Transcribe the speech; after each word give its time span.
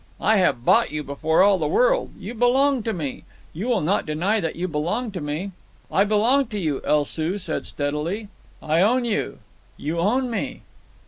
"I 0.19 0.37
have 0.37 0.65
bought 0.65 0.89
you 0.91 1.03
before 1.03 1.43
all 1.43 1.59
the 1.59 1.67
world. 1.67 2.09
You 2.17 2.33
belong 2.33 2.81
to 2.81 2.91
me. 2.91 3.23
You 3.53 3.67
will 3.67 3.81
not 3.81 4.07
deny 4.07 4.39
that 4.39 4.55
you 4.55 4.67
belong 4.67 5.11
to 5.11 5.21
me." 5.21 5.51
"I 5.91 6.05
belong 6.05 6.47
to 6.47 6.57
you," 6.59 6.81
El 6.83 7.05
Soo 7.05 7.37
said 7.37 7.67
steadily. 7.67 8.27
"I 8.63 8.81
own 8.81 9.05
you." 9.05 9.37
"You 9.77 9.99
own 9.99 10.31
me." 10.31 10.61